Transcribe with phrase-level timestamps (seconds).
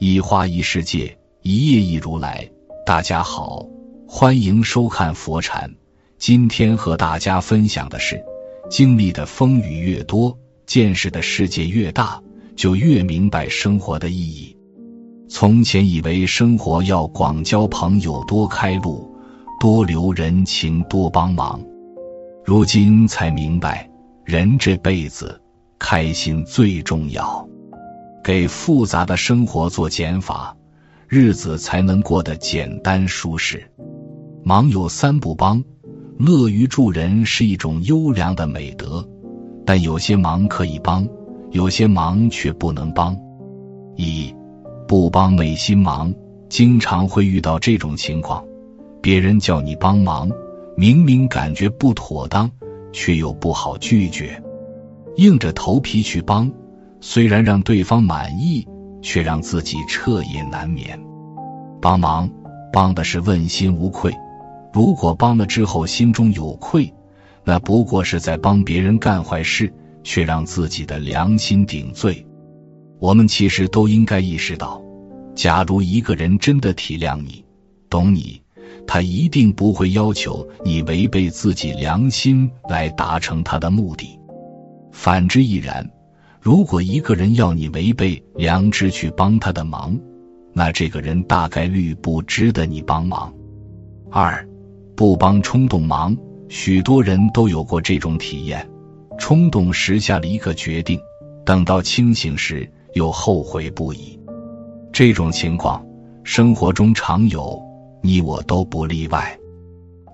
[0.00, 2.48] 一花一世界，一叶一如来。
[2.86, 3.66] 大家好，
[4.06, 5.74] 欢迎收看佛禅。
[6.18, 8.22] 今天和大家分享的是：
[8.70, 12.22] 经历的风雨越多，见识的世界越大，
[12.54, 14.56] 就越明白生活的意义。
[15.28, 19.12] 从前以为生活要广交朋友，多开路，
[19.58, 21.60] 多留人情，多帮忙。
[22.44, 23.90] 如今才明白，
[24.24, 25.40] 人这辈子
[25.76, 27.44] 开心最重要。
[28.28, 30.54] 给复杂的生活做减法，
[31.08, 33.70] 日子才能过得简单舒适。
[34.44, 35.64] 忙有三不帮，
[36.18, 39.02] 乐于助人是一种优良的美德，
[39.64, 41.08] 但有些忙可以帮，
[41.52, 43.16] 有些忙却不能帮。
[43.96, 44.30] 一
[44.86, 46.14] 不帮没心忙，
[46.50, 48.44] 经常会遇到这种情况：
[49.00, 50.30] 别人叫你帮忙。
[50.76, 52.50] 明明感觉不妥当，
[52.92, 54.42] 却又不好拒绝，
[55.16, 56.52] 硬着头皮去帮，
[57.00, 58.66] 虽然让对方满意，
[59.00, 60.98] 却让自己彻夜难眠。
[61.80, 62.28] 帮忙
[62.72, 64.12] 帮的是问心无愧，
[64.72, 66.92] 如果帮了之后心中有愧，
[67.44, 72.26] 那不过是在帮别人干坏事，却让自己的良心顶罪。
[72.98, 74.82] 我们其实都应该意识到，
[75.34, 77.44] 假如一个人真的体谅你，
[77.88, 78.42] 懂你。
[78.86, 84.18] 他一定不会要求你违背自己良心来达成他的目的，
[84.90, 85.88] 反之亦然。
[86.40, 89.98] 如果一个人要你违背良知去帮他的忙，
[90.52, 93.32] 那这个人大概率不值得你帮忙。
[94.10, 94.48] 二，
[94.96, 96.16] 不帮冲动忙，
[96.48, 98.68] 许多人都有过这种体验：
[99.18, 100.98] 冲动时下了一个决定，
[101.44, 104.18] 等到清醒时又后悔不已。
[104.92, 105.84] 这种情况
[106.24, 107.60] 生活中常有。
[108.00, 109.36] 你我都不例外。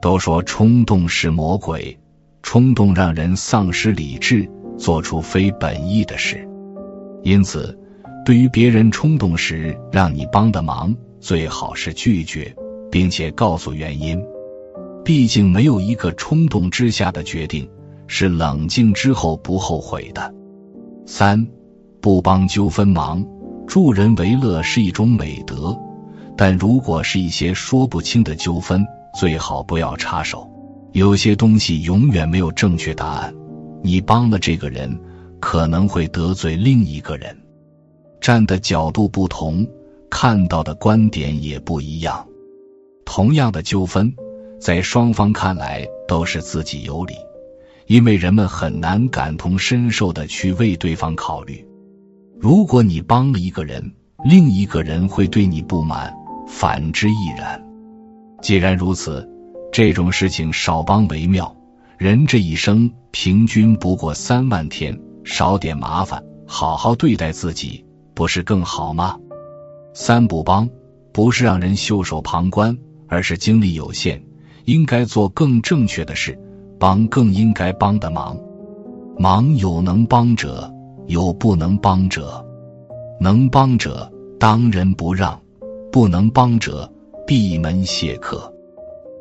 [0.00, 1.98] 都说冲动是魔鬼，
[2.42, 6.48] 冲动让人丧失理智，做出非本意的事。
[7.22, 7.78] 因此，
[8.24, 12.54] 对于别人冲动时让你帮的忙，最好是拒绝，
[12.90, 14.22] 并且告诉原因。
[15.04, 17.68] 毕竟，没有一个冲动之下的决定
[18.06, 20.34] 是冷静之后不后悔的。
[21.06, 21.46] 三，
[22.00, 23.24] 不帮纠纷忙，
[23.66, 25.76] 助人为乐是一种美德。
[26.36, 28.84] 但如果是一些说不清的纠纷，
[29.18, 30.50] 最好不要插手。
[30.92, 33.34] 有些东西永远没有正确答案，
[33.86, 34.98] 你帮了这个人，
[35.38, 37.36] 可能会得罪另一个人。
[38.18, 39.68] 站的角度不同，
[40.08, 42.26] 看到的观点也不一样。
[43.04, 44.10] 同样的纠纷，
[44.58, 47.12] 在双方看来都是自己有理，
[47.86, 51.62] 因为人们很难感同身受的去为对方考虑。
[52.40, 53.92] 如果你帮了一个人，
[54.24, 56.10] 另一个人会对你不满。
[56.46, 57.62] 反之亦然。
[58.40, 59.28] 既然如此，
[59.70, 61.54] 这种事情少帮为妙。
[61.96, 67.84] 人这一生平均不过三万天，少点麻烦，好好对待自己，
[68.14, 69.16] 不是更好吗？
[69.94, 70.68] 三不帮，
[71.12, 74.20] 不是让人袖手旁观，而是精力有限，
[74.64, 76.36] 应该做更正确的事，
[76.80, 78.36] 帮更应该帮的忙。
[79.16, 80.68] 忙有能帮者，
[81.06, 82.44] 有不能帮者。
[83.20, 85.40] 能帮者当仁不让。
[85.92, 86.92] 不能帮者，
[87.24, 88.52] 闭门谢客。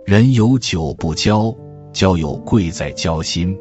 [0.07, 1.55] 人有酒不交，
[1.93, 3.55] 交友贵在交心。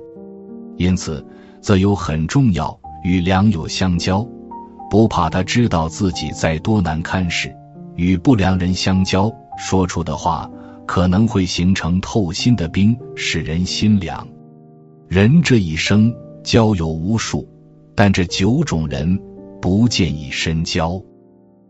[0.76, 1.25] 因此，
[1.60, 4.26] 则有很重要，与良友相交，
[4.91, 7.50] 不怕他知道自己在多难堪时；
[7.94, 10.50] 与不良人相交，说出的话
[10.87, 14.26] 可能会形成透心的冰，使人心凉。
[15.06, 16.12] 人这一生
[16.43, 17.47] 交友无数，
[17.94, 19.20] 但这九种人
[19.60, 21.00] 不建议深交。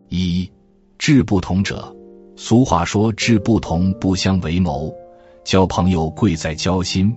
[0.09, 0.51] 一。
[0.99, 1.93] 志不同者，
[2.37, 4.95] 俗话说“志不同，不相为谋”。
[5.45, 7.15] 交朋友贵在交心，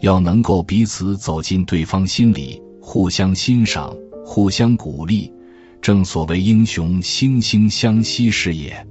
[0.00, 5.32] 要能够彼此走进对方心里，互相欣赏，互相鼓励。
[5.80, 8.86] 正所谓“英雄惺惺相惜”是也。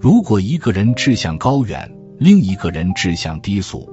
[0.00, 3.88] 如果一个人志向高远，另一个人志向低俗，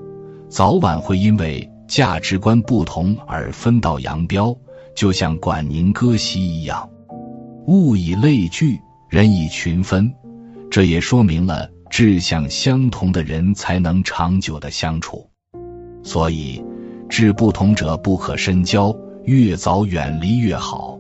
[0.50, 4.58] 早晚会因为价值观不同而分道扬镳，
[4.96, 6.90] 就像管宁割席一样。
[7.68, 8.80] 物以类聚。
[9.08, 10.12] 人以群分，
[10.70, 15.30] 这也说明了志向相同的人才能长久的相处。
[16.04, 16.64] 所以，
[17.10, 21.00] 志不同者不可深交，越早远离越好。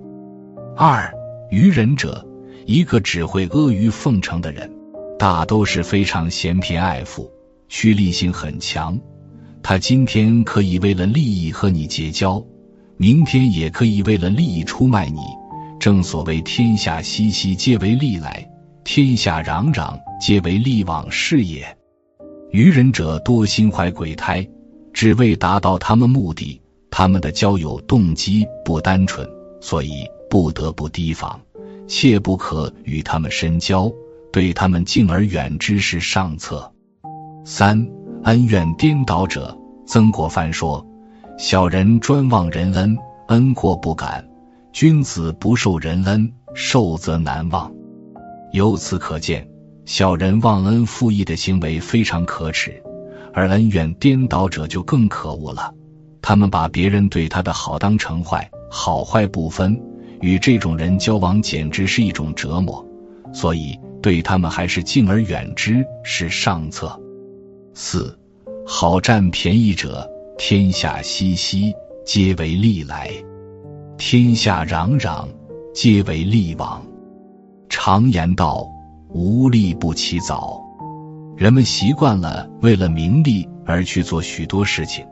[0.76, 1.14] 二
[1.52, 2.26] 愚人者，
[2.66, 4.72] 一个只会阿谀奉承的人，
[5.18, 7.32] 大都是非常嫌贫爱富，
[7.70, 9.00] 趋利性很强。
[9.62, 12.44] 他今天可以为了利益和你结交，
[12.98, 15.20] 明天也可以为了利益出卖你。
[15.80, 18.48] 正所谓天下熙熙，皆为利来；
[18.86, 21.76] 天下攘攘，皆为利往是也。
[22.52, 24.48] 愚人者多心怀鬼胎，
[24.94, 26.62] 只为达到他们目的。
[26.92, 29.28] 他们的交友动机不单纯，
[29.60, 31.42] 所以不得不提防，
[31.88, 33.92] 切不可与他们深交，
[34.32, 36.72] 对他们敬而远之是上策。
[37.44, 37.90] 三
[38.24, 40.86] 恩怨颠倒者，曾国藩说：
[41.40, 42.96] 小人专忘人恩，
[43.30, 44.24] 恩过不感；
[44.72, 47.74] 君子不受人恩，受则难忘。
[48.56, 49.46] 由此可见，
[49.84, 52.81] 小人忘恩负义的行为非常可耻，
[53.34, 55.74] 而恩怨颠倒者就更可恶了。
[56.22, 59.78] 他们把别人对他的好当成坏，好坏不分。
[60.22, 62.84] 与这种人交往简直是一种折磨，
[63.34, 66.98] 所以对他们还是敬而远之是上策。
[67.74, 68.18] 四
[68.66, 71.74] 好占便宜者，天下熙熙，
[72.06, 73.10] 皆为利来；
[73.98, 75.28] 天下攘攘，
[75.74, 76.81] 皆为利往。
[77.77, 78.66] 常言道：
[79.10, 80.63] 无利不起早。
[81.36, 85.06] 人们习惯了为了名利而去做许多事情，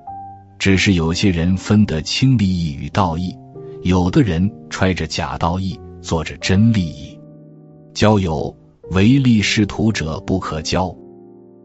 [0.58, 3.36] 只是有些人分得清利益与道义。
[3.82, 7.20] 有的人揣着假道义，做着真利益。
[7.94, 8.56] 交友
[8.92, 10.96] 唯利是图者不可交。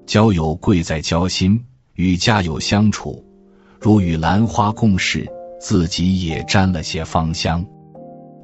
[0.04, 1.64] 交友贵在交心，
[1.94, 3.24] 与家友相处，
[3.80, 5.30] 如与兰花共事，
[5.60, 7.64] 自己也沾了些芳香。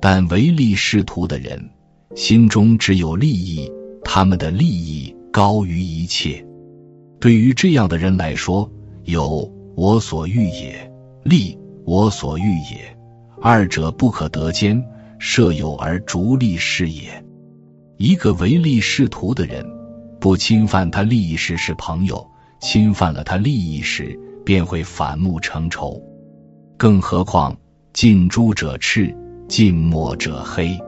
[0.01, 1.69] 但唯利是图的人，
[2.15, 3.71] 心中只有利益，
[4.05, 6.47] 他们的利益高于一切。
[7.19, 8.71] 对于这样的人来说，
[9.05, 10.93] 有我所欲也，
[11.25, 12.97] 利我所欲也。
[13.43, 14.85] 二者不可得兼，
[15.19, 17.25] 设有而逐利是也。
[17.97, 19.67] 一个唯利是图的人，
[20.21, 22.25] 不侵犯他利益时是朋友，
[22.61, 26.01] 侵犯了他利益时便会反目成仇。
[26.77, 27.57] 更何况
[27.93, 29.13] 近朱者赤，
[29.49, 30.79] 近墨者黑。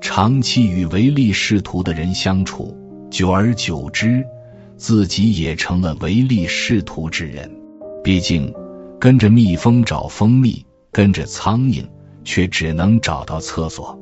[0.00, 2.76] 长期与唯利是图的人相处，
[3.10, 4.24] 久而久之，
[4.76, 7.50] 自己也成了唯利是图之人。
[8.02, 8.52] 毕竟，
[9.00, 10.64] 跟着蜜蜂找蜂蜜。
[10.90, 11.84] 跟着苍蝇，
[12.24, 13.96] 却只能找到厕所。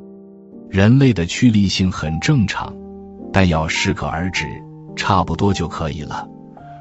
[0.71, 2.73] 人类的趋利性很正常，
[3.33, 4.47] 但要适可而止，
[4.95, 6.27] 差不多就可以了。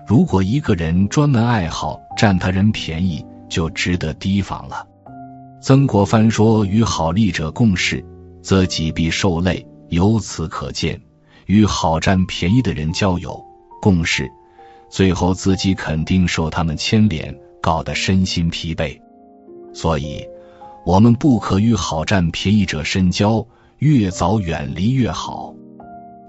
[0.07, 4.87] 如果一个人专门爱好占他人便宜，就值得提防了。
[5.59, 8.05] 曾国藩说：“与好利者共事，
[8.45, 10.99] 则己必受累。”由此可见，
[11.45, 13.39] 与好占便宜的人交友
[13.79, 14.29] 共事，
[14.89, 18.99] 最后自己肯定受他们牵连，搞得身心疲惫。
[19.73, 20.25] 所以，
[20.83, 23.45] 我们不可与好占便宜者深交，
[23.77, 25.53] 越早远离越好。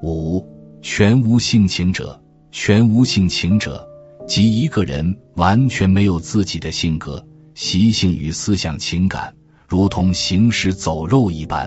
[0.03, 0.47] 五
[0.83, 2.21] 全无性情者，
[2.53, 3.89] 全无性情者，
[4.29, 9.35] 即一个人完全没有自己的性格、习性与思想情感，
[9.67, 11.67] 如同行尸走肉一般。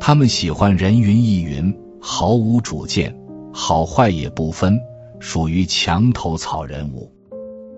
[0.00, 3.14] 他们喜欢人云亦云，毫无主见，
[3.52, 4.78] 好坏也不分，
[5.18, 7.10] 属于墙头草人物。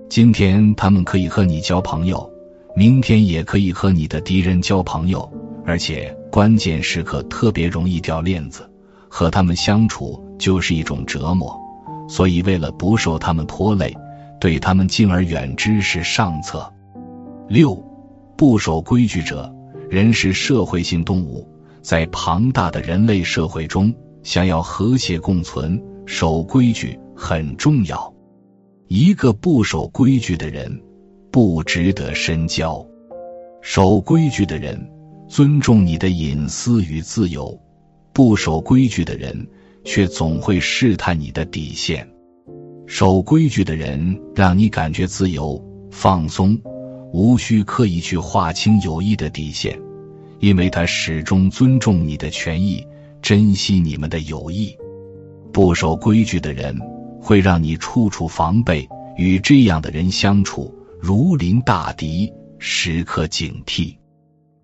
[0.08, 2.30] 今天他们可以和你交朋友。
[2.76, 5.28] 明天也可以和你的敌人交朋友，
[5.64, 8.70] 而且关键时刻特别容易掉链子，
[9.08, 11.58] 和他们相处就是一种折磨。
[12.08, 13.92] 所以，为了不受他们拖累，
[14.38, 16.72] 对他们敬而远之是上策。
[17.48, 17.74] 六，
[18.36, 19.52] 不守规矩者，
[19.90, 21.48] 人是社会性动物，
[21.82, 28.12] 在庞大的人类社会中，想要和谐共存，守规矩很重要。
[28.88, 30.80] 一个不守规矩的人。
[31.30, 32.84] 不值得深交。
[33.60, 34.90] 守规矩的人
[35.28, 37.56] 尊重你的隐私与自由，
[38.14, 39.46] 不守规矩的人
[39.84, 42.08] 却总会试探你的底线。
[42.86, 46.58] 守规矩的人让你感觉自由放松，
[47.12, 49.78] 无需刻意去划清友谊的底线，
[50.40, 52.86] 因为他始终尊重你的权益，
[53.20, 54.76] 珍惜你们的友谊。
[55.52, 56.78] 不守规矩的人
[57.20, 60.74] 会让你处处防备，与这样的人相处。
[61.00, 63.96] 如临大敌，时刻警惕。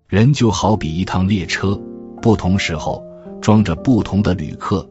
[0.07, 1.79] 人就好比一趟列车，
[2.21, 3.03] 不同时候
[3.41, 4.87] 装着不同的旅客。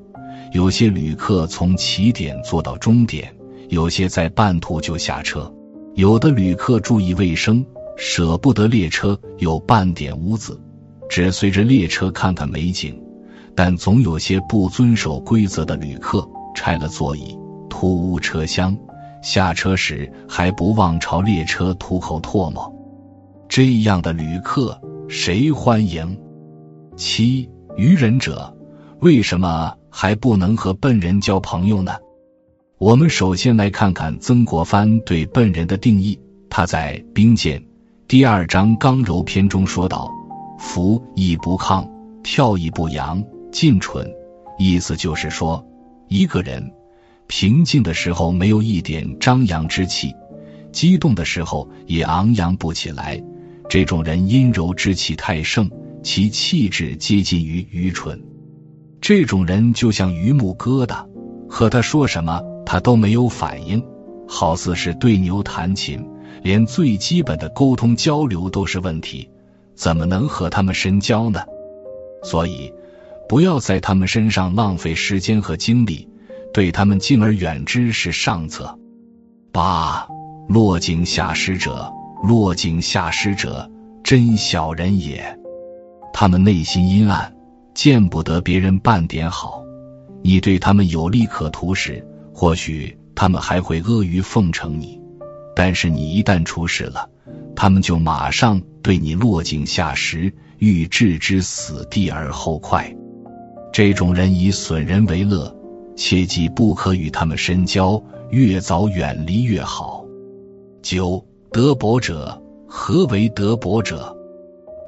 [0.52, 3.34] 有些旅客从起点坐到终点，
[3.68, 5.52] 有些在半途就下车。
[5.94, 7.64] 有的旅客注意卫生，
[7.96, 10.58] 舍不得列车有半点污渍，
[11.14, 13.00] 只随着列车看看美景。
[13.54, 17.38] 但总有些不遵守规则的旅客，拆了座椅，
[17.70, 18.76] 突兀车厢。
[19.22, 22.68] 下车时还不忘朝列车吐口唾沫，
[23.48, 24.76] 这样的旅客
[25.08, 26.18] 谁欢迎？
[26.96, 28.52] 七愚人者，
[28.98, 31.92] 为什么还不能和笨人交朋友呢？
[32.78, 36.18] 我们首先来看看曾国藩对笨人的定义。
[36.50, 37.60] 他在《兵谏》
[38.08, 40.10] 第二章刚柔篇中说道
[40.64, 41.86] ：“伏亦不亢，
[42.22, 44.10] 跳亦不扬，进蠢。”
[44.58, 45.64] 意思就是说，
[46.08, 46.72] 一个人。
[47.26, 50.12] 平静的时候没有一点张扬之气，
[50.72, 53.22] 激动的时候也昂扬不起来。
[53.68, 55.70] 这种人阴柔之气太盛，
[56.02, 58.22] 其气质接近于愚蠢。
[59.00, 61.06] 这种人就像榆木疙瘩，
[61.48, 63.82] 和他说什么他都没有反应，
[64.28, 66.04] 好似是对牛弹琴，
[66.42, 69.28] 连最基本的沟通交流都是问题，
[69.74, 71.42] 怎么能和他们深交呢？
[72.22, 72.72] 所以，
[73.28, 76.08] 不要在他们身上浪费时间和精力，
[76.52, 78.78] 对他们敬而远之是上策。
[79.52, 80.08] 八
[80.48, 83.70] 落井下石者，落井下石者，
[84.02, 85.38] 真小人也。
[86.12, 87.30] 他们内心阴暗。
[87.74, 89.60] 见不得别人半点好，
[90.22, 94.96] 你对他们有利可图时，或许他们还会阿谀奉承你；
[95.56, 97.10] 但是你一旦出事了，
[97.64, 102.94] 他们就马上对你落井下石，欲置之死地而后快。
[103.72, 105.50] 这种人以损人为乐，
[105.96, 110.04] 切记不可与他们深交，越早远离越好。
[110.82, 114.14] 九德薄者，何为德薄者？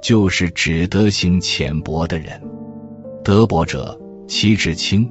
[0.02, 2.38] 就是指德行浅薄的人。
[3.24, 5.10] 德薄者，其志轻。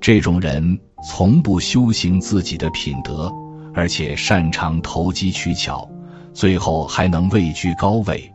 [0.00, 3.32] 这种人从不修行自己的品德，
[3.72, 5.88] 而且擅长投机取巧，
[6.36, 8.30] 最后还能位居高位。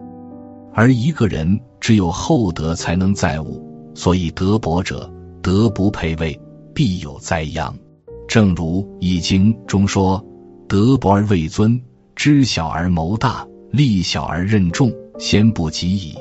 [0.74, 5.08] 而一个人只有厚德才能载物，所以德薄者，
[5.40, 6.38] 德不配位，
[6.74, 7.72] 必有灾殃。
[8.28, 10.26] 正如《易经》中说
[10.68, 11.80] ：“德薄而位尊，
[12.16, 16.16] 知小而谋大，力小而任重，先不及矣。”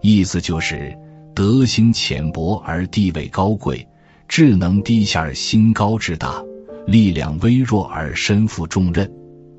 [0.00, 0.96] 意思就是。
[1.34, 3.84] 德行浅薄而地位高贵，
[4.28, 6.40] 智能低下而心高志大，
[6.86, 9.12] 力量微弱而身负重任，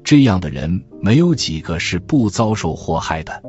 [0.05, 3.41] 这样的人没有几个是不遭受祸害的。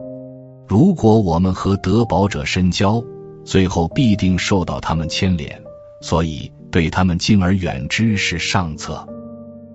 [0.67, 3.05] 如果我们和德薄者深交，
[3.45, 5.63] 最后必定受到他们牵连，
[6.01, 9.07] 所以对他们敬而远之是上策。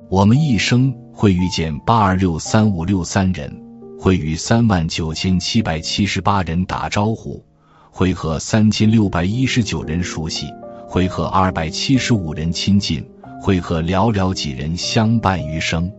[0.09, 3.55] 我们一生会遇见八二六三五六三人，
[3.99, 7.45] 会与三万九千七百七十八人打招呼。
[7.91, 10.47] 会和三千六百一十九人熟悉，
[10.87, 13.07] 会和二百七十五人亲近，
[13.39, 15.91] 会和寥寥几人相伴余生。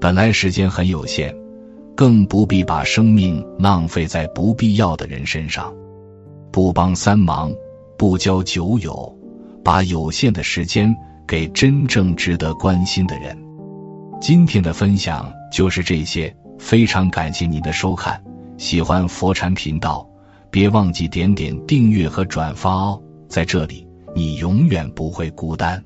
[0.00, 1.34] 本来时间很有限，
[1.94, 5.72] 更不必把生命浪费在不必要的人身上。
[6.50, 7.52] 不帮三忙，
[7.98, 9.14] 不交酒友，
[9.62, 10.94] 把有限的时间
[11.26, 13.36] 给真正值得关心的人。
[14.20, 18.22] 今天的分享就是这些，非常感谢您的收看。
[18.56, 20.06] 喜欢佛禅频道。
[20.52, 25.80] 别忘记点点订阅和转发哦，在这里你永远不会孤单。